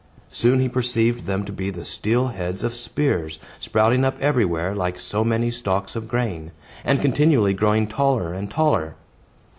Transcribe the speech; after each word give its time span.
Soon 0.31 0.59
he 0.61 0.67
perceived 0.67 1.25
them 1.27 1.45
to 1.45 1.51
be 1.51 1.69
the 1.69 1.85
steel 1.85 2.29
heads 2.29 2.63
of 2.63 2.73
spears, 2.73 3.37
sprouting 3.59 4.03
up 4.03 4.19
everywhere 4.19 4.73
like 4.73 4.97
so 4.99 5.23
many 5.23 5.51
stalks 5.51 5.95
of 5.95 6.07
grain, 6.07 6.49
and 6.83 6.99
continually 6.99 7.53
growing 7.53 7.85
taller 7.85 8.33
and 8.33 8.49
taller. 8.49 8.95